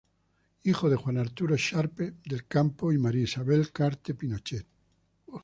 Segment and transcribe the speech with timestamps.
[0.63, 4.65] Hijo de Juan Arturo Sharpe del Campo y María Isabel Carte Pinochet.